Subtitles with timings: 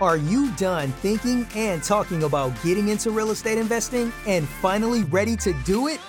[0.00, 5.36] Are you done thinking and talking about getting into real estate investing and finally ready
[5.36, 6.00] to do it?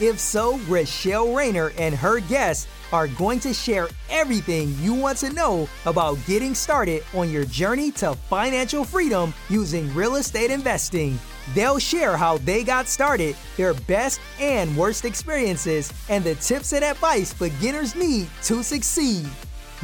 [0.00, 5.32] If so, Rochelle Rayner and her guests are going to share everything you want to
[5.32, 11.16] know about getting started on your journey to financial freedom using real estate investing.
[11.54, 16.84] They'll share how they got started, their best and worst experiences, and the tips and
[16.84, 19.28] advice beginners need to succeed.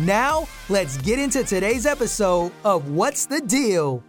[0.01, 4.01] Now, let's get into today's episode of What's the Deal?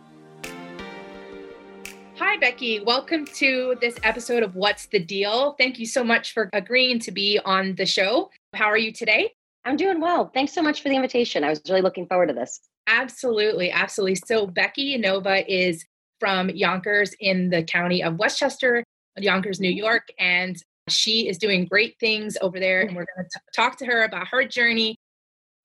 [2.19, 2.79] Hi, Becky.
[2.79, 5.55] Welcome to this episode of What's the Deal?
[5.57, 8.29] Thank you so much for agreeing to be on the show.
[8.53, 9.33] How are you today?
[9.65, 10.29] I'm doing well.
[10.31, 11.43] Thanks so much for the invitation.
[11.43, 12.59] I was really looking forward to this.
[12.85, 13.71] Absolutely.
[13.71, 14.21] Absolutely.
[14.27, 15.83] So, Becky Nova is
[16.19, 18.83] from Yonkers in the county of Westchester,
[19.17, 20.03] Yonkers, New York.
[20.19, 20.55] And
[20.87, 22.81] she is doing great things over there.
[22.81, 24.98] And we're going to talk to her about her journey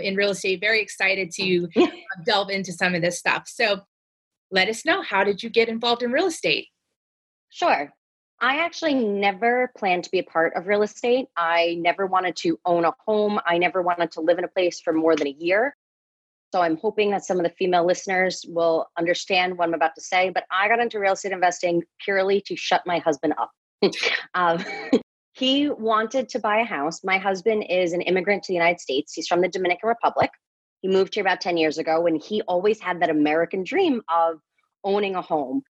[0.01, 0.61] in real estate.
[0.61, 1.69] Very excited to
[2.27, 3.45] delve into some of this stuff.
[3.47, 3.81] So
[4.51, 6.69] let us know how did you get involved in real estate?
[7.51, 7.93] Sure.
[8.41, 11.27] I actually never planned to be a part of real estate.
[11.37, 13.41] I never wanted to own a home.
[13.47, 15.77] I never wanted to live in a place for more than a year.
[16.53, 20.01] So I'm hoping that some of the female listeners will understand what I'm about to
[20.01, 20.31] say.
[20.31, 23.51] But I got into real estate investing purely to shut my husband up.
[24.35, 24.65] um,
[25.35, 27.03] he wanted to buy a house.
[27.03, 29.13] My husband is an immigrant to the United States.
[29.13, 30.31] He's from the Dominican Republic.
[30.81, 34.41] He moved here about 10 years ago and he always had that American dream of
[34.85, 35.63] owning a home.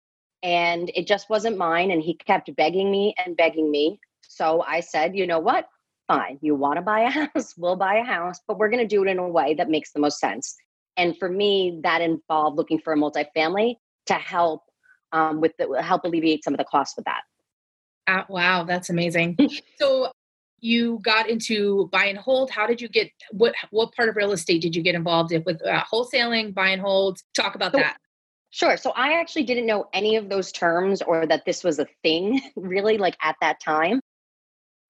[0.42, 1.90] And it just wasn't mine.
[1.90, 3.98] And he kept begging me and begging me.
[4.20, 5.66] So I said, you know what?
[6.08, 6.38] Fine.
[6.42, 7.54] You want to buy a house?
[7.56, 9.92] We'll buy a house, but we're going to do it in a way that makes
[9.92, 10.54] the most sense.
[10.98, 14.62] And for me, that involved looking for a multifamily to help
[15.12, 17.22] um, with the, help alleviate some of the costs with that.
[18.06, 19.36] Uh, wow, that's amazing.
[19.78, 20.10] so
[20.60, 22.50] you got into buy and hold.
[22.50, 25.42] How did you get what what part of real estate did you get involved in
[25.44, 27.18] with uh, wholesaling, buy and hold?
[27.34, 27.98] Talk about so, that.
[28.50, 28.76] Sure.
[28.76, 32.40] So I actually didn't know any of those terms or that this was a thing
[32.56, 34.00] really like at that time.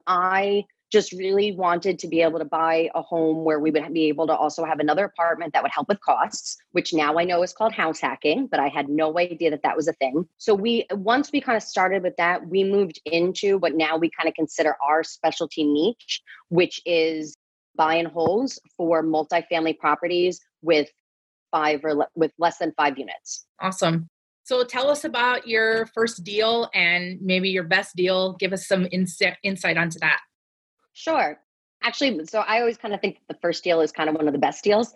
[0.07, 0.65] I
[0.95, 4.29] just really wanted to be able to buy a home where we would be able
[4.29, 7.53] to also have another apartment that would help with costs, which now I know is
[7.53, 10.25] called house hacking, but I had no idea that that was a thing.
[10.39, 14.09] So we once we kind of started with that, we moved into what now we
[14.17, 17.37] kind of consider our specialty niche, which is
[17.75, 20.89] buy and holds for multifamily properties with
[21.51, 23.47] five or le- with less than 5 units.
[23.61, 24.09] Awesome.
[24.45, 28.35] So tell us about your first deal and maybe your best deal.
[28.35, 30.21] Give us some insight insight onto that.
[30.95, 31.39] Sure.
[31.83, 34.33] Actually, so I always kind of think the first deal is kind of one of
[34.33, 34.95] the best deals.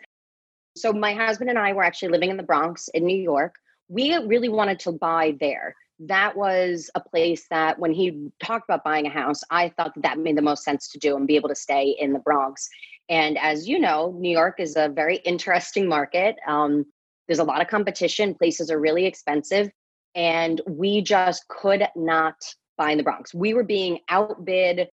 [0.76, 3.56] So my husband and I were actually living in the Bronx in New York.
[3.88, 5.74] We really wanted to buy there.
[5.98, 10.02] That was a place that when he talked about buying a house, I thought that
[10.02, 12.68] that made the most sense to do and be able to stay in the Bronx.
[13.08, 16.36] And as you know, New York is a very interesting market.
[16.46, 16.86] Um,
[17.26, 19.70] there's a lot of competition, places are really expensive,
[20.14, 22.36] and we just could not
[22.76, 23.34] buy in the Bronx.
[23.34, 24.88] We were being outbid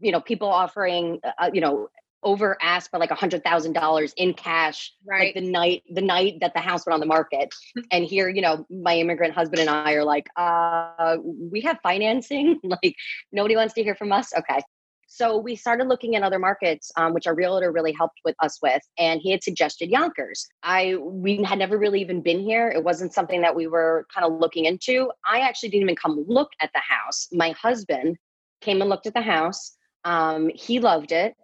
[0.00, 1.88] you know people offering uh, uh, you know
[2.24, 5.26] over asked for like a hundred thousand dollars in cash right.
[5.26, 7.54] like the night the night that the house went on the market.
[7.90, 12.60] And here you know my immigrant husband and i are like uh we have financing.
[12.64, 12.96] Like
[13.30, 14.32] nobody wants to hear from us?
[14.36, 14.60] Okay.
[15.06, 18.58] So we started looking at other markets um, which our realtor really helped with us
[18.62, 20.48] with and he had suggested yonkers.
[20.62, 22.70] I we had never really even been here.
[22.70, 25.10] It wasn't something that we were kind of looking into.
[25.30, 27.28] I actually didn't even come look at the house.
[27.32, 28.16] My husband
[28.62, 31.34] came and looked at the house um, he loved it.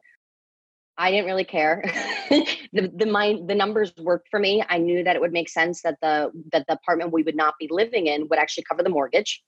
[0.96, 1.82] I didn't really care.
[2.30, 4.62] the the my the numbers worked for me.
[4.68, 7.54] I knew that it would make sense that the that the apartment we would not
[7.58, 9.42] be living in would actually cover the mortgage.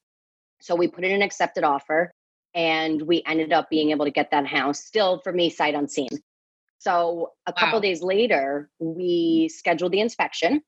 [0.61, 2.13] So we put in an accepted offer
[2.55, 6.09] and we ended up being able to get that house still for me sight unseen.
[6.79, 7.83] So a couple wow.
[7.83, 10.63] days later, we scheduled the inspection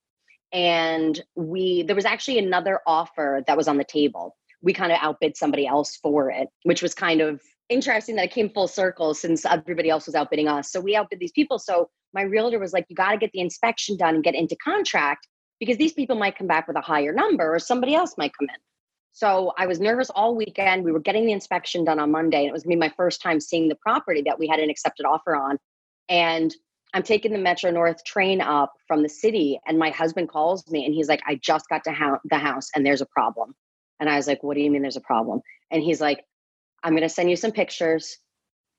[0.53, 4.37] and we there was actually another offer that was on the table.
[4.62, 8.30] We kind of outbid somebody else for it, which was kind of interesting that it
[8.30, 10.70] came full circle since everybody else was outbidding us.
[10.70, 11.58] So we outbid these people.
[11.58, 14.56] So my realtor was like, you got to get the inspection done and get into
[14.56, 15.27] contract
[15.60, 18.48] because these people might come back with a higher number or somebody else might come
[18.48, 18.60] in.
[19.12, 20.84] So I was nervous all weekend.
[20.84, 23.39] We were getting the inspection done on Monday, and it was me my first time
[23.41, 25.56] seeing the property that we had an accepted offer on.
[26.09, 26.53] And
[26.94, 30.84] I'm taking the Metro North train up from the city, and my husband calls me
[30.84, 33.54] and he's like, I just got to ha- the house and there's a problem.
[34.00, 35.41] And I was like, What do you mean there's a problem?
[35.71, 36.24] And he's like,
[36.84, 38.19] I'm going to send you some pictures.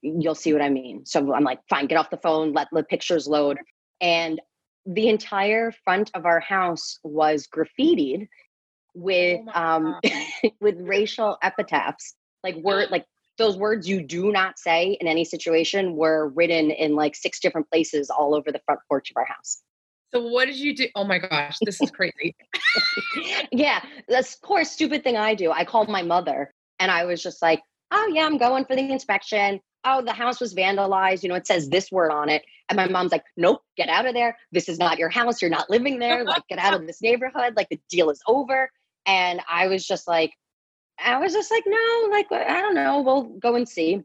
[0.02, 1.06] You'll see what I mean.
[1.06, 3.57] So I'm like, fine, get off the phone, let the pictures load.
[4.00, 4.40] And
[4.86, 8.28] the entire front of our house was graffitied
[8.94, 10.00] with oh um
[10.62, 13.06] with racial epitaphs like word like
[13.38, 17.69] those words you do not say in any situation were written in like six different
[17.69, 19.63] places all over the front porch of our house
[20.13, 20.88] So what did you do?
[20.96, 22.38] Oh my gosh, this is crazy.
[23.51, 25.51] yeah, that's of course stupid thing I do.
[25.51, 27.62] I called my mother and I was just like,
[27.95, 29.62] "Oh yeah, I'm going for the inspection.
[29.83, 31.24] Oh, the house was vandalized.
[31.24, 34.06] You know, it says this word on it." And my mom's like, "Nope, get out
[34.06, 34.38] of there.
[34.51, 35.42] This is not your house.
[35.42, 36.24] You're not living there.
[36.24, 37.56] Like, get out of this neighborhood.
[37.56, 38.69] Like, the deal is over."
[39.06, 40.33] And I was just like,
[41.00, 43.01] I was just like, "No, like I don't know.
[43.01, 44.03] We'll go and see."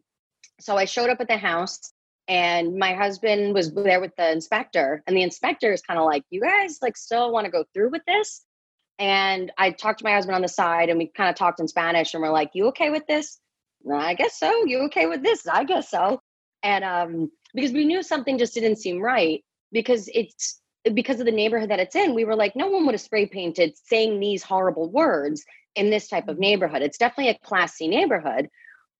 [0.60, 1.93] So I showed up at the house
[2.31, 6.22] and my husband was there with the inspector and the inspector is kind of like
[6.31, 8.44] you guys like still want to go through with this
[9.00, 11.66] and i talked to my husband on the side and we kind of talked in
[11.66, 13.40] spanish and we're like you okay with this
[13.94, 16.21] i guess so you okay with this i guess so
[16.62, 19.43] and um because we knew something just didn't seem right
[19.73, 20.61] because it's
[20.94, 23.27] because of the neighborhood that it's in we were like no one would have spray
[23.27, 25.44] painted saying these horrible words
[25.75, 26.43] in this type of mm-hmm.
[26.43, 28.49] neighborhood it's definitely a classy neighborhood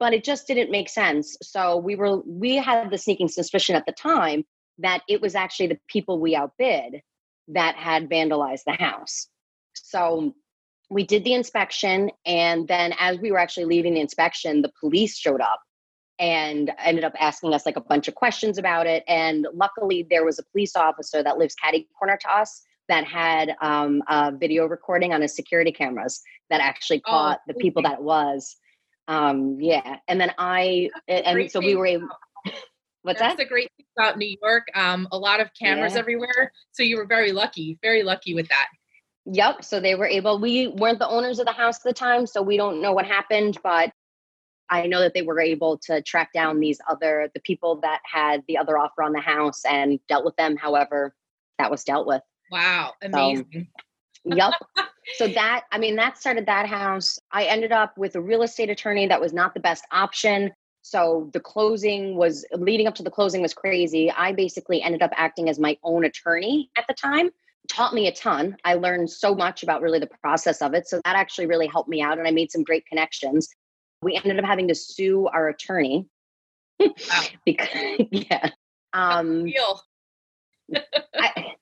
[0.00, 1.37] but it just didn't make sense.
[1.43, 4.44] So we were we had the sneaking suspicion at the time
[4.79, 7.03] that it was actually the people we outbid
[7.49, 9.29] that had vandalized the house.
[9.75, 10.35] So
[10.90, 15.16] we did the inspection and then as we were actually leaving the inspection the police
[15.16, 15.60] showed up
[16.19, 20.25] and ended up asking us like a bunch of questions about it and luckily there
[20.25, 24.66] was a police officer that lives catty corner to us that had um, a video
[24.66, 26.20] recording on his security cameras
[26.50, 28.56] that actually oh, caught oh, the people that it was
[29.10, 32.08] um, yeah, and then I and so we were able.
[33.02, 33.43] What's That's that?
[33.43, 34.69] the great thing about New York.
[34.75, 36.00] Um, a lot of cameras yeah.
[36.00, 38.69] everywhere, so you were very lucky, very lucky with that.
[39.26, 39.64] Yep.
[39.64, 40.38] So they were able.
[40.38, 43.06] We weren't the owners of the house at the time, so we don't know what
[43.06, 43.93] happened, but
[44.70, 48.43] I know that they were able to track down these other the people that had
[48.49, 50.56] the other offer on the house and dealt with them.
[50.56, 51.14] However,
[51.58, 52.22] that was dealt with.
[52.50, 53.69] Wow, amazing.
[54.26, 54.55] So, yep.
[55.17, 57.19] So that, I mean, that started that house.
[57.32, 60.52] I ended up with a real estate attorney that was not the best option.
[60.82, 64.11] So the closing was leading up to the closing was crazy.
[64.11, 67.31] I basically ended up acting as my own attorney at the time.
[67.68, 68.56] Taught me a ton.
[68.64, 70.88] I learned so much about really the process of it.
[70.88, 73.48] So that actually really helped me out and I made some great connections.
[74.02, 76.06] We ended up having to sue our attorney.
[76.80, 76.88] Wow.
[77.44, 77.68] because
[78.10, 78.50] yeah.
[78.92, 79.46] Um
[81.14, 81.54] I,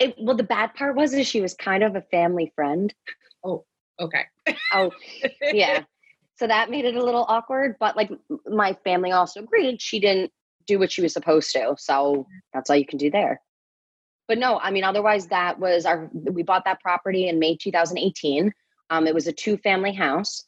[0.00, 2.92] it, well, the bad part was is she was kind of a family friend.
[3.44, 3.64] Oh,
[4.00, 4.24] okay.
[4.72, 4.90] oh,
[5.52, 5.82] yeah.
[6.38, 8.10] So that made it a little awkward, but like
[8.46, 10.30] my family also agreed she didn't
[10.66, 11.74] do what she was supposed to.
[11.78, 13.40] So that's all you can do there.
[14.28, 18.52] But no, I mean, otherwise, that was our, we bought that property in May 2018.
[18.90, 20.44] Um, it was a two family house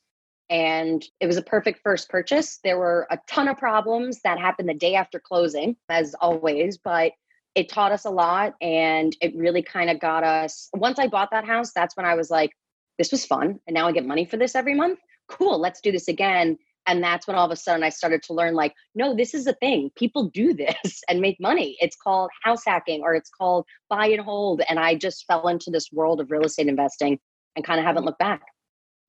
[0.51, 2.59] and it was a perfect first purchase.
[2.65, 7.13] There were a ton of problems that happened the day after closing, as always, but
[7.59, 11.31] it taught us a lot and it really kind of got us once i bought
[11.33, 12.53] that house that's when i was like
[12.99, 15.91] this was fun and now i get money for this every month cool let's do
[15.91, 16.57] this again
[16.89, 19.47] and that's when all of a sudden i started to learn like no this is
[19.47, 19.91] a thing.
[19.97, 21.77] People do this and make money.
[21.81, 24.63] It's called house hacking or it's called buy and hold.
[24.69, 27.19] And i just fell into this world of real estate investing
[27.55, 28.43] and kind of haven't looked back.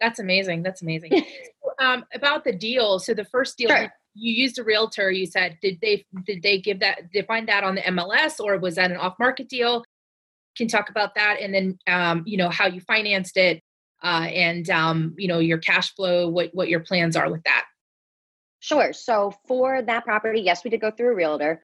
[0.01, 0.63] That's amazing.
[0.63, 1.25] That's amazing.
[1.77, 2.99] Um, about the deal.
[2.99, 3.93] So the first deal sure.
[4.13, 5.57] you used a realtor you said.
[5.61, 8.91] Did they did they give that did find that on the mls or was that
[8.91, 9.85] an off market deal?
[10.57, 13.61] Can talk about that and then um, you know how you financed it
[14.03, 17.65] uh, and um, you know your cash flow what what your plans are with that
[18.59, 21.63] sure so for that property yes we did go through a realtor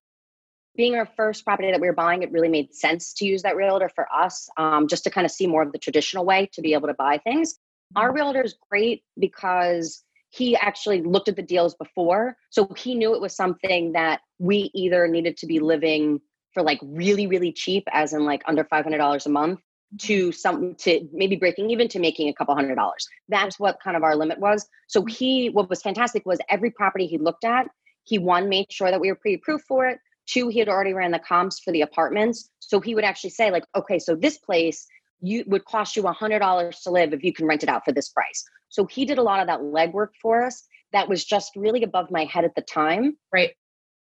[0.75, 3.55] being our first property that we were buying it really made sense to use that
[3.55, 6.61] realtor for us um, just to kind of see more of the traditional way to
[6.61, 7.55] be able to buy things
[7.95, 8.15] our mm-hmm.
[8.15, 12.35] realtor is great because he actually looked at the deals before.
[12.49, 16.19] So he knew it was something that we either needed to be living
[16.53, 19.61] for like really, really cheap, as in like under $500 a month,
[19.99, 23.07] to some to maybe breaking even to making a couple hundred dollars.
[23.29, 24.67] That's what kind of our limit was.
[24.87, 27.67] So he, what was fantastic was every property he looked at,
[28.03, 29.99] he one made sure that we were pre-approved for it.
[30.27, 32.49] Two, he had already ran the comps for the apartments.
[32.59, 34.87] So he would actually say, like, okay, so this place
[35.21, 37.85] you would cost you a hundred dollars to live if you can rent it out
[37.85, 38.43] for this price.
[38.69, 40.63] So he did a lot of that legwork for us.
[40.91, 43.17] That was just really above my head at the time.
[43.31, 43.51] Right.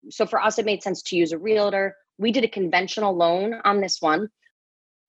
[0.09, 1.95] So for us, it made sense to use a realtor.
[2.17, 4.29] We did a conventional loan on this one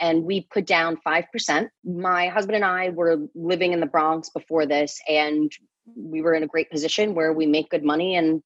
[0.01, 1.69] and we put down 5%.
[1.85, 5.51] My husband and I were living in the Bronx before this, and
[5.97, 8.43] we were in a great position where we make good money and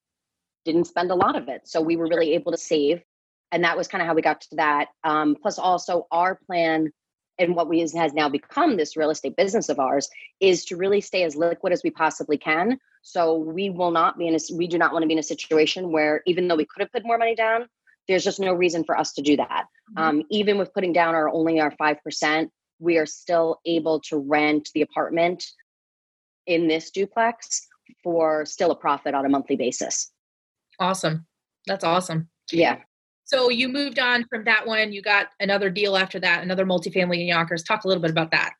[0.64, 1.62] didn't spend a lot of it.
[1.64, 3.02] So we were really able to save.
[3.50, 4.88] And that was kind of how we got to that.
[5.04, 6.92] Um, plus, also, our plan
[7.38, 10.08] and what we has now become this real estate business of ours
[10.40, 14.26] is to really stay as liquid as we possibly can so we will not be
[14.26, 16.66] in a we do not want to be in a situation where even though we
[16.66, 17.66] could have put more money down
[18.08, 20.02] there's just no reason for us to do that mm-hmm.
[20.02, 22.48] um, even with putting down our only our 5%
[22.80, 25.44] we are still able to rent the apartment
[26.46, 27.66] in this duplex
[28.02, 30.12] for still a profit on a monthly basis
[30.78, 31.26] awesome
[31.66, 32.78] that's awesome yeah
[33.28, 34.90] So you moved on from that one.
[34.90, 37.62] You got another deal after that, another multifamily in Yonkers.
[37.62, 38.52] Talk a little bit about that.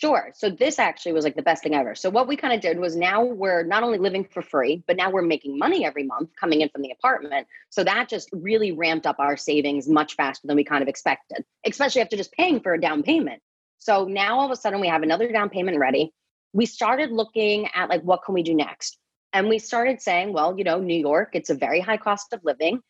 [0.00, 0.30] Sure.
[0.34, 1.94] So this actually was like the best thing ever.
[1.94, 4.96] So what we kind of did was now we're not only living for free, but
[4.96, 7.46] now we're making money every month coming in from the apartment.
[7.68, 11.44] So that just really ramped up our savings much faster than we kind of expected,
[11.66, 13.42] especially after just paying for a down payment.
[13.76, 16.14] So now all of a sudden we have another down payment ready.
[16.54, 18.96] We started looking at like what can we do next?
[19.34, 22.40] And we started saying, well, you know, New York, it's a very high cost of
[22.42, 22.80] living.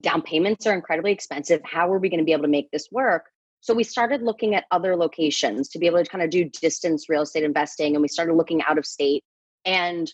[0.00, 1.60] Down payments are incredibly expensive.
[1.64, 3.24] How are we going to be able to make this work?
[3.60, 7.08] So we started looking at other locations to be able to kind of do distance
[7.08, 7.94] real estate investing.
[7.94, 9.22] And we started looking out of state.
[9.64, 10.10] And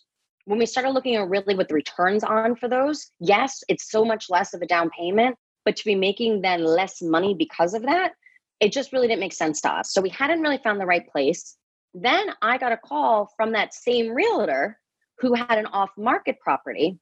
[0.46, 4.04] when we started looking at really what the returns on for those, yes, it's so
[4.04, 7.82] much less of a down payment, but to be making then less money because of
[7.82, 8.12] that,
[8.60, 9.92] it just really didn't make sense to us.
[9.92, 11.56] So we hadn't really found the right place.
[11.94, 14.78] Then I got a call from that same realtor
[15.18, 16.98] who had an off market property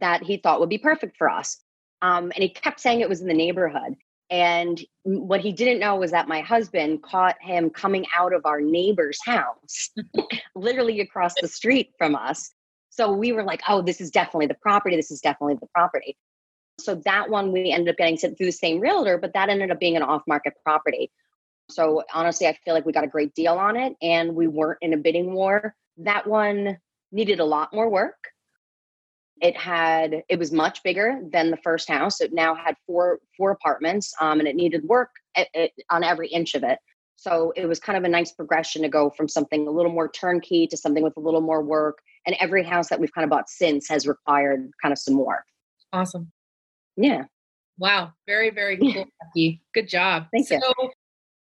[0.00, 1.58] that he thought would be perfect for us.
[2.00, 3.94] Um, and he kept saying it was in the neighborhood.
[4.32, 8.62] And what he didn't know was that my husband caught him coming out of our
[8.62, 9.90] neighbor's house,
[10.56, 12.50] literally across the street from us.
[12.88, 14.96] So we were like, oh, this is definitely the property.
[14.96, 16.16] This is definitely the property.
[16.80, 19.70] So that one we ended up getting sent through the same realtor, but that ended
[19.70, 21.12] up being an off market property.
[21.70, 24.78] So honestly, I feel like we got a great deal on it and we weren't
[24.80, 25.74] in a bidding war.
[25.98, 26.78] That one
[27.12, 28.16] needed a lot more work
[29.40, 33.50] it had it was much bigger than the first house it now had four four
[33.50, 36.78] apartments um, and it needed work at, at, on every inch of it.
[37.16, 40.10] So it was kind of a nice progression to go from something a little more
[40.10, 43.30] turnkey to something with a little more work and every house that we've kind of
[43.30, 45.44] bought since has required kind of some more.
[45.92, 46.32] Awesome.
[46.96, 47.24] Yeah.
[47.78, 49.62] Wow very very cool Becky.
[49.74, 50.26] good job.
[50.32, 50.90] Thank so, you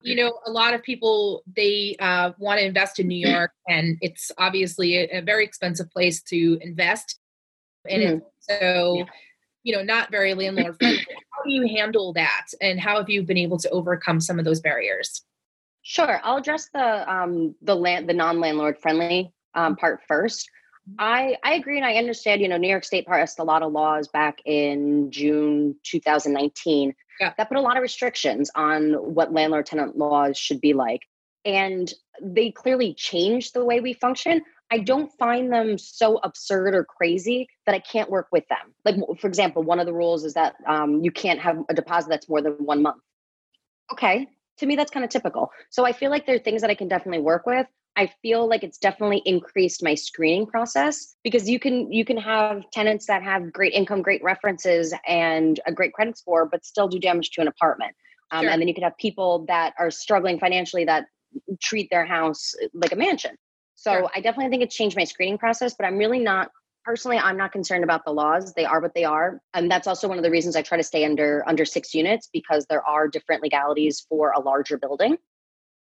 [0.01, 3.97] you know a lot of people they uh, want to invest in new york and
[4.01, 7.19] it's obviously a, a very expensive place to invest
[7.89, 8.25] and mm-hmm.
[8.39, 9.05] so yeah.
[9.63, 13.23] you know not very landlord friendly how do you handle that and how have you
[13.23, 15.23] been able to overcome some of those barriers
[15.81, 19.79] sure i'll address the um the land the non-landlord friendly um, mm-hmm.
[19.79, 20.49] part first.
[20.99, 23.71] I, I agree and I understand, you know, New York State passed a lot of
[23.71, 27.33] laws back in June 2019 yeah.
[27.37, 31.01] that put a lot of restrictions on what landlord tenant laws should be like.
[31.43, 34.43] And they clearly changed the way we function.
[34.71, 38.73] I don't find them so absurd or crazy that I can't work with them.
[38.83, 42.09] Like, for example, one of the rules is that um, you can't have a deposit
[42.09, 43.01] that's more than one month.
[43.91, 45.51] Okay, to me, that's kind of typical.
[45.69, 47.67] So I feel like there are things that I can definitely work with.
[47.97, 52.69] I feel like it's definitely increased my screening process because you can you can have
[52.71, 56.99] tenants that have great income, great references, and a great credit score, but still do
[56.99, 57.95] damage to an apartment.
[58.31, 58.51] Um, sure.
[58.51, 61.05] And then you can have people that are struggling financially that
[61.61, 63.37] treat their house like a mansion.
[63.75, 64.09] So sure.
[64.15, 66.51] I definitely think it's changed my screening process, but I'm really not
[66.85, 68.53] personally i'm not concerned about the laws.
[68.53, 69.41] They are what they are.
[69.53, 72.29] And that's also one of the reasons i try to stay under under six units
[72.31, 75.17] because there are different legalities for a larger building.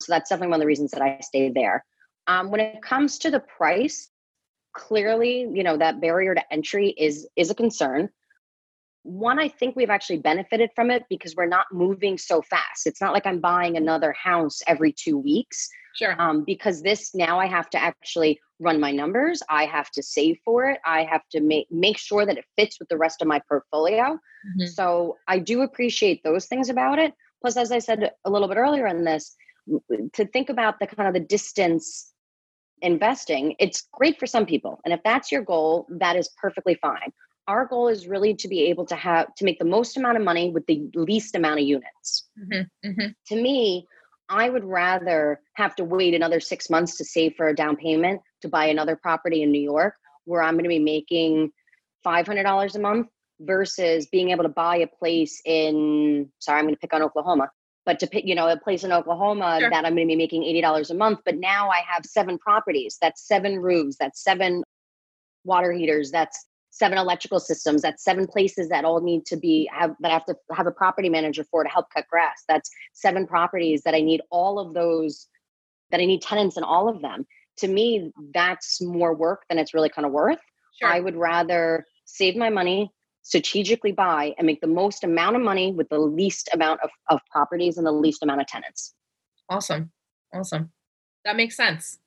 [0.01, 1.84] So that's definitely one of the reasons that i stay there.
[2.27, 4.10] Um, when it comes to the price
[4.74, 8.10] clearly you know that barrier to entry is is a concern
[9.08, 13.02] one i think we've actually benefited from it because we're not moving so fast it's
[13.02, 16.20] not like i'm buying another house every two weeks Sure.
[16.22, 19.42] Um, because this now I have to actually run my numbers.
[19.50, 20.80] I have to save for it.
[20.86, 24.14] I have to make make sure that it fits with the rest of my portfolio.
[24.14, 24.66] Mm-hmm.
[24.68, 27.14] So I do appreciate those things about it.
[27.42, 29.36] Plus, as I said a little bit earlier in this,
[30.14, 32.14] to think about the kind of the distance
[32.82, 34.80] investing, it's great for some people.
[34.86, 37.12] And if that's your goal, that is perfectly fine.
[37.48, 40.24] Our goal is really to be able to have to make the most amount of
[40.24, 42.27] money with the least amount of units.
[42.38, 42.89] Mm-hmm.
[42.89, 43.08] Mm-hmm.
[43.27, 43.88] To me,
[44.30, 48.22] I would rather have to wait another six months to save for a down payment
[48.42, 51.51] to buy another property in New York where I'm going to be making
[52.06, 53.08] $500 a month
[53.39, 57.50] versus being able to buy a place in, sorry, I'm going to pick on Oklahoma,
[57.86, 59.70] but to pick, you know, a place in Oklahoma sure.
[59.70, 61.20] that I'm going to be making $80 a month.
[61.24, 62.98] But now I have seven properties.
[63.01, 63.96] That's seven roofs.
[63.98, 64.63] That's seven
[65.46, 66.12] water heaters.
[66.12, 66.47] That's
[66.77, 67.81] seven electrical systems.
[67.81, 70.72] That's seven places that all need to be have that i have to have a
[70.72, 72.43] property manager for to help cut grass.
[72.48, 75.27] That's seven properties that i need all of those
[75.91, 77.25] that i need tenants in all of them.
[77.57, 80.39] To me that's more work than it's really kind of worth.
[80.79, 80.89] Sure.
[80.89, 82.91] i would rather save my money
[83.24, 87.19] strategically buy and make the most amount of money with the least amount of, of
[87.29, 88.93] properties and the least amount of tenants.
[89.50, 89.91] Awesome.
[90.34, 90.72] Awesome.
[91.25, 92.00] That makes sense.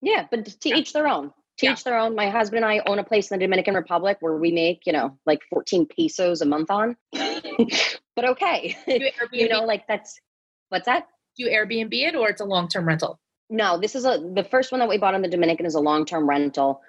[0.00, 0.76] Yeah but to yeah.
[0.76, 1.72] each their own to yeah.
[1.72, 2.14] each their own.
[2.14, 4.92] My husband and I own a place in the Dominican Republic where we make, you
[4.92, 6.96] know, like 14 pesos a month on.
[7.12, 8.76] but okay.
[8.86, 10.20] You, you, know, like that's
[10.68, 11.06] what's that?
[11.36, 13.20] Do you Airbnb it or it's a long term rental?
[13.48, 15.80] No, this is a the first one that we bought in the Dominican is a
[15.80, 16.82] long term rental.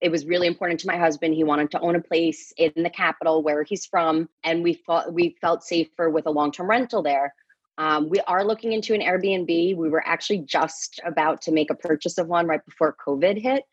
[0.00, 1.34] it was really important to my husband.
[1.34, 5.12] He wanted to own a place in the capital where he's from, and we thought
[5.12, 7.34] we felt safer with a long term rental there.
[7.76, 9.76] Um, we are looking into an Airbnb.
[9.76, 13.64] We were actually just about to make a purchase of one right before COVID hit,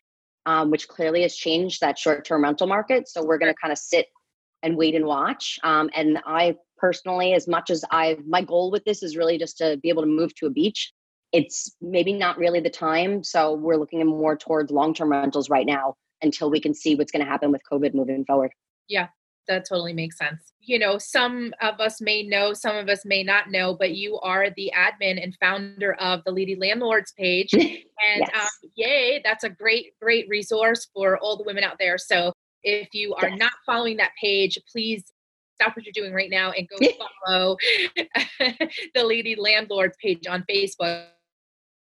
[0.46, 3.08] um, which clearly has changed that short term rental market.
[3.08, 4.06] So we're going to kind of sit
[4.62, 5.58] and wait and watch.
[5.62, 9.58] Um, and I personally, as much as I, my goal with this is really just
[9.58, 10.92] to be able to move to a beach.
[11.32, 13.24] It's maybe not really the time.
[13.24, 17.10] So we're looking more towards long term rentals right now until we can see what's
[17.10, 18.52] going to happen with COVID moving forward.
[18.88, 19.08] Yeah,
[19.48, 20.52] that totally makes sense.
[20.60, 24.18] You know, some of us may know, some of us may not know, but you
[24.20, 27.52] are the admin and founder of the Lady Landlords page.
[28.04, 28.58] And yes.
[28.64, 31.98] um, yay, that's a great, great resource for all the women out there.
[31.98, 32.32] So
[32.64, 33.38] if you are yes.
[33.38, 35.04] not following that page, please
[35.54, 36.84] stop what you're doing right now and go
[37.26, 37.56] follow
[38.94, 41.04] the Lady Landlords page on Facebook.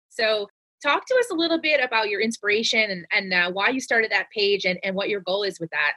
[0.08, 0.48] So
[0.82, 4.10] talk to us a little bit about your inspiration and, and uh, why you started
[4.10, 5.92] that page and, and what your goal is with that.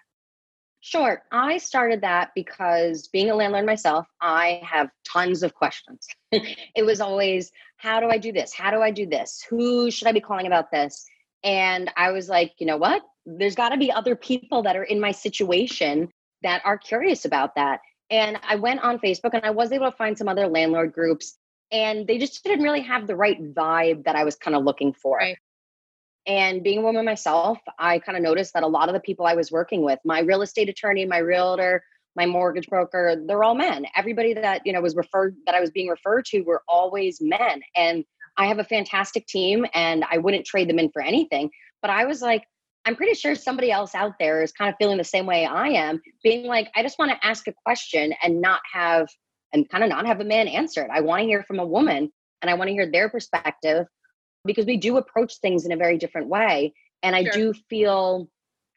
[0.81, 1.21] Sure.
[1.31, 6.07] I started that because being a landlord myself, I have tons of questions.
[6.31, 8.51] it was always, how do I do this?
[8.53, 9.45] How do I do this?
[9.49, 11.05] Who should I be calling about this?
[11.43, 13.03] And I was like, you know what?
[13.27, 16.09] There's got to be other people that are in my situation
[16.41, 17.81] that are curious about that.
[18.09, 21.37] And I went on Facebook and I was able to find some other landlord groups,
[21.71, 24.93] and they just didn't really have the right vibe that I was kind of looking
[24.93, 25.17] for.
[25.17, 25.37] Right.
[26.27, 29.25] And being a woman myself, I kind of noticed that a lot of the people
[29.25, 31.83] I was working with, my real estate attorney, my realtor,
[32.15, 33.85] my mortgage broker, they're all men.
[33.95, 37.61] Everybody that, you know, was referred that I was being referred to were always men.
[37.75, 38.03] And
[38.37, 41.49] I have a fantastic team and I wouldn't trade them in for anything.
[41.81, 42.43] But I was like,
[42.85, 45.67] I'm pretty sure somebody else out there is kind of feeling the same way I
[45.69, 49.07] am, being like, I just want to ask a question and not have
[49.53, 50.89] and kind of not have a man answer it.
[50.91, 52.11] I want to hear from a woman
[52.41, 53.85] and I want to hear their perspective
[54.45, 56.73] because we do approach things in a very different way.
[57.03, 57.31] And I sure.
[57.33, 58.29] do feel,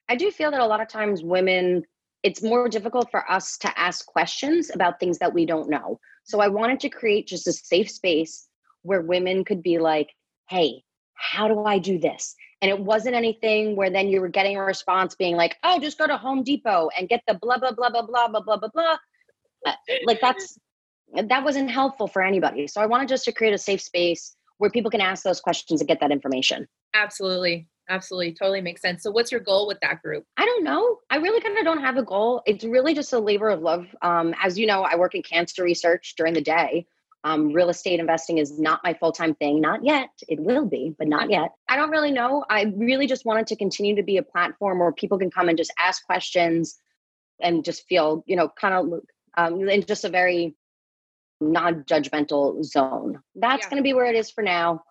[0.08, 1.84] I do feel that a lot of times women,
[2.22, 6.00] it's more difficult for us to ask questions about things that we don't know.
[6.24, 8.48] So I wanted to create just a safe space
[8.82, 10.10] where women could be like,
[10.48, 10.82] hey,
[11.14, 12.34] how do I do this?
[12.60, 15.98] And it wasn't anything where then you were getting a response being like, oh, just
[15.98, 18.68] go to Home Depot and get the blah, blah, blah, blah, blah, blah, blah, blah,
[18.72, 18.96] blah.
[19.66, 19.72] Uh,
[20.04, 20.58] like that's,
[21.14, 22.66] that wasn't helpful for anybody.
[22.66, 25.82] So I wanted just to create a safe space where people can ask those questions
[25.82, 26.66] and get that information.
[26.94, 27.68] Absolutely.
[27.90, 28.32] Absolutely.
[28.32, 29.02] Totally makes sense.
[29.02, 30.24] So, what's your goal with that group?
[30.38, 31.00] I don't know.
[31.10, 32.40] I really kind of don't have a goal.
[32.46, 33.84] It's really just a labor of love.
[34.00, 36.86] Um, as you know, I work in cancer research during the day.
[37.24, 39.60] Um, real estate investing is not my full time thing.
[39.60, 40.08] Not yet.
[40.28, 41.50] It will be, but not yet.
[41.68, 42.46] I don't really know.
[42.48, 45.58] I really just wanted to continue to be a platform where people can come and
[45.58, 46.78] just ask questions
[47.38, 49.00] and just feel, you know, kind of
[49.36, 50.56] um, in just a very
[51.52, 53.20] non-judgmental zone.
[53.34, 53.70] That's yeah.
[53.70, 54.82] going to be where it is for now.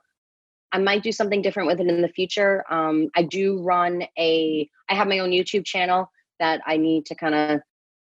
[0.72, 2.64] I might do something different with it in the future.
[2.70, 7.16] Um, I do run a, I have my own YouTube channel that I need to
[7.16, 7.62] kind of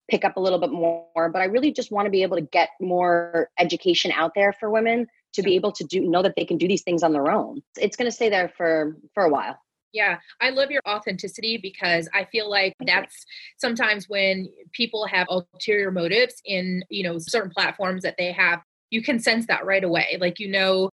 [0.09, 2.43] pick up a little bit more, but I really just want to be able to
[2.43, 6.45] get more education out there for women to be able to do know that they
[6.45, 7.61] can do these things on their own.
[7.77, 9.57] It's going to stay there for for a while.
[9.95, 13.25] Yeah, I love your authenticity because I feel like that's
[13.57, 19.01] sometimes when people have ulterior motives in, you know, certain platforms that they have, you
[19.01, 20.17] can sense that right away.
[20.19, 20.89] Like, you know,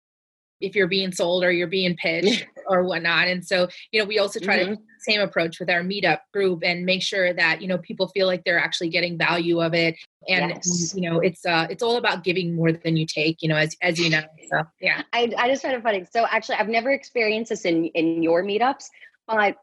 [0.60, 3.28] if you're being sold or you're being pitched or whatnot.
[3.28, 4.74] And so, you know, we also try mm-hmm.
[4.74, 8.28] to same approach with our meetup group and make sure that, you know, people feel
[8.28, 9.96] like they're actually getting value of it.
[10.28, 10.94] And yes.
[10.96, 13.76] you know, it's uh it's all about giving more than you take, you know, as
[13.82, 14.24] as you know.
[14.52, 15.04] So yeah.
[15.14, 16.06] I, I just find it funny.
[16.12, 18.86] So actually I've never experienced this in in your meetups,
[19.28, 19.58] but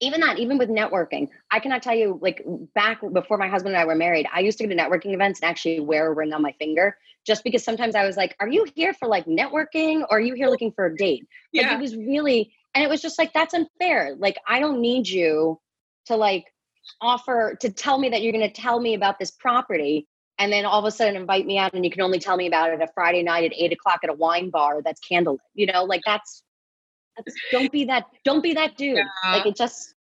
[0.00, 2.42] even that, even with networking, I cannot tell you, like
[2.74, 5.40] back before my husband and I were married, I used to go to networking events
[5.40, 8.48] and actually wear a ring on my finger just because sometimes I was like, are
[8.48, 11.26] you here for like networking or are you here looking for a date?
[11.52, 11.74] Like yeah.
[11.74, 14.14] it was really, and it was just like, that's unfair.
[14.18, 15.60] Like, I don't need you
[16.06, 16.46] to like
[17.00, 20.08] offer to tell me that you're going to tell me about this property
[20.38, 22.46] and then all of a sudden invite me out and you can only tell me
[22.46, 25.38] about it a Friday night at eight o'clock at a wine bar that's candlelit.
[25.54, 26.42] You know, like that's
[27.50, 29.32] don't be that don't be that dude yeah.
[29.32, 29.94] like it just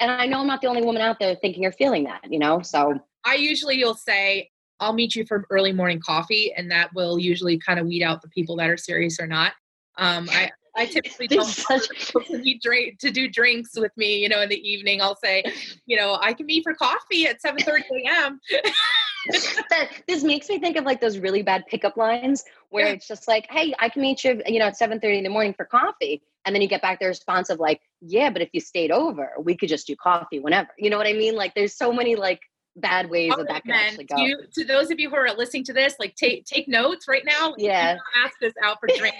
[0.00, 2.38] and i know i'm not the only woman out there thinking or feeling that you
[2.38, 4.48] know so i usually you'll say
[4.80, 8.22] i'll meet you for early morning coffee and that will usually kind of weed out
[8.22, 9.52] the people that are serious or not
[9.96, 11.88] um i I typically tell such...
[11.90, 15.02] people to, drink, to do drinks with me, you know, in the evening.
[15.02, 15.42] I'll say,
[15.86, 18.40] you know, I can meet for coffee at 7 30 a.m.
[19.70, 22.92] that this makes me think of like those really bad pickup lines where yeah.
[22.92, 25.30] it's just like, hey, I can meet you, you know, at 7 30 in the
[25.30, 26.22] morning for coffee.
[26.48, 29.32] And then you get back the response of like, yeah, but if you stayed over,
[29.38, 30.70] we could just do coffee whenever.
[30.78, 31.34] You know what I mean?
[31.34, 32.40] Like there's so many like
[32.74, 34.16] bad ways that that can actually go.
[34.16, 37.22] You, to those of you who are listening to this, like take take notes right
[37.22, 37.52] now.
[37.58, 37.98] Yeah.
[38.24, 39.18] Ask us out for drinks.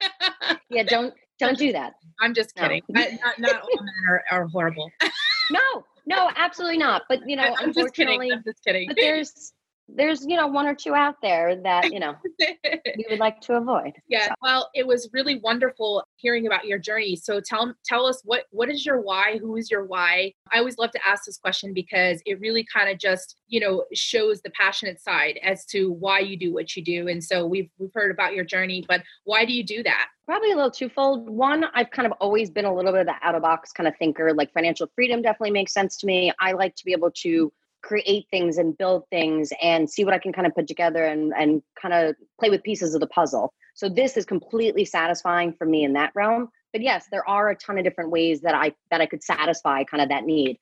[0.70, 1.94] yeah, don't don't do that.
[2.20, 2.82] I'm just kidding.
[2.88, 3.00] No.
[3.00, 4.88] I, not, not all men are, are horrible.
[5.50, 7.02] no, no, absolutely not.
[7.08, 8.32] But you know, I'm unfortunately, just kidding.
[8.32, 8.86] I'm just kidding.
[8.86, 9.52] But there's
[9.96, 13.56] there's you know one or two out there that you know we would like to
[13.56, 14.34] avoid yeah so.
[14.42, 17.16] well it was really wonderful hearing about your journey.
[17.16, 19.38] So tell tell us what what is your why?
[19.38, 20.32] Who is your why?
[20.52, 23.84] I always love to ask this question because it really kind of just you know
[23.92, 27.08] shows the passionate side as to why you do what you do.
[27.08, 30.06] And so we've we've heard about your journey but why do you do that?
[30.24, 31.28] Probably a little twofold.
[31.28, 33.88] One i've kind of always been a little bit of the out of box kind
[33.88, 34.32] of thinker.
[34.32, 36.32] Like financial freedom definitely makes sense to me.
[36.40, 37.52] I like to be able to
[37.82, 41.32] create things and build things and see what I can kind of put together and
[41.36, 43.52] and kind of play with pieces of the puzzle.
[43.74, 46.48] So this is completely satisfying for me in that realm.
[46.72, 49.84] But yes, there are a ton of different ways that I that I could satisfy
[49.84, 50.58] kind of that need.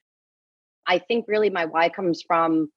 [0.87, 2.71] I think really my why comes from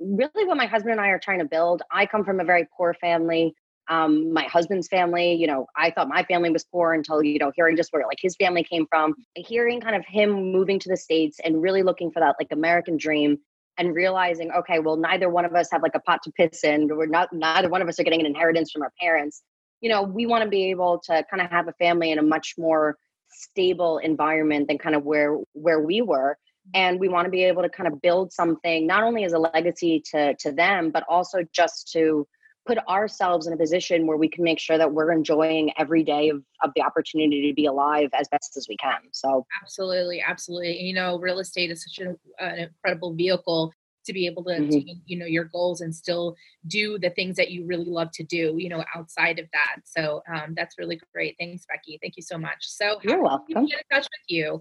[0.00, 1.82] really what my husband and I are trying to build.
[1.90, 3.54] I come from a very poor family.
[3.90, 7.50] Um, my husband's family, you know, I thought my family was poor until, you know,
[7.56, 10.96] hearing just where like his family came from, hearing kind of him moving to the
[10.96, 13.38] States and really looking for that like American dream
[13.78, 16.88] and realizing, okay, well, neither one of us have like a pot to piss in.
[16.88, 19.42] We're not, neither one of us are getting an inheritance from our parents.
[19.80, 22.22] You know, we want to be able to kind of have a family in a
[22.22, 22.96] much more
[23.30, 26.36] stable environment than kind of where where we were
[26.74, 29.38] and we want to be able to kind of build something not only as a
[29.38, 32.26] legacy to to them but also just to
[32.66, 36.28] put ourselves in a position where we can make sure that we're enjoying every day
[36.28, 39.46] of, of the opportunity to be alive as best as we can so.
[39.62, 43.72] Absolutely absolutely you know real estate is such an, an incredible vehicle
[44.08, 44.70] to be able to, mm-hmm.
[44.70, 46.34] to, you know your goals and still
[46.66, 50.22] do the things that you really love to do you know outside of that so
[50.34, 53.66] um, that's really great thanks becky thank you so much so you're welcome.
[53.66, 54.60] get in touch with you.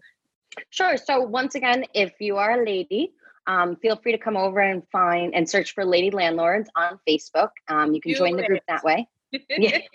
[0.70, 3.14] Sure so once again if you are a lady
[3.48, 7.50] um, feel free to come over and find and search for Lady Landlords on Facebook.
[7.70, 8.42] Um, you can Do join it.
[8.42, 9.08] the group that way.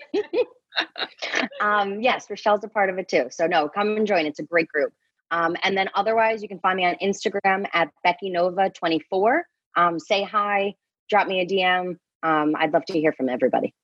[1.60, 3.26] um, yes, Rochelle's a part of it too.
[3.30, 4.26] So no, come and join.
[4.26, 4.92] It's a great group.
[5.30, 9.46] Um, and then otherwise, you can find me on Instagram at Becky Nova 24.
[9.76, 10.74] Um, say hi,
[11.08, 11.96] drop me a DM.
[12.22, 13.74] Um, I'd love to hear from everybody.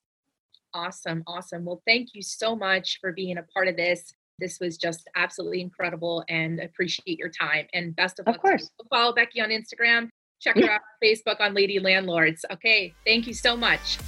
[0.75, 1.65] Awesome, awesome.
[1.65, 4.13] Well, thank you so much for being a part of this.
[4.39, 7.67] This was just absolutely incredible and appreciate your time.
[7.75, 8.37] And best of, of luck.
[8.37, 8.71] Of course.
[8.89, 10.11] Follow Becky on Instagram.
[10.41, 12.45] Check her out on Facebook on Lady Landlords.
[12.53, 12.95] Okay.
[13.05, 13.99] Thank you so much.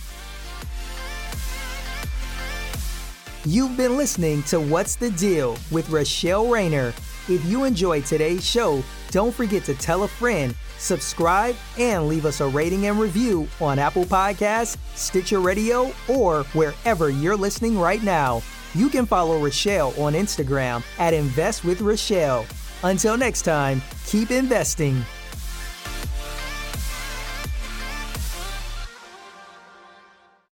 [3.45, 6.93] You've been listening to What's the Deal with Rochelle Rayner.
[7.29, 12.40] If you enjoyed today's show, don't forget to tell a friend, subscribe, and leave us
[12.40, 18.43] a rating and review on Apple Podcasts, Stitcher Radio, or wherever you're listening right now.
[18.74, 22.46] You can follow Rochelle on Instagram at Invest with Rochelle.
[22.85, 25.04] Until next time, keep investing.